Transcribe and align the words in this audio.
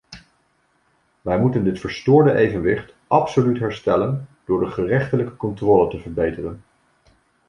Wij 1.21 1.39
moeten 1.39 1.63
dit 1.63 1.79
verstoorde 1.79 2.33
evenwicht 2.35 2.93
absoluut 3.07 3.59
herstellen 3.59 4.27
door 4.45 4.59
de 4.59 4.71
gerechtelijke 4.71 5.35
controle 5.35 5.89
te 5.89 5.99
verbeteren. 5.99 6.63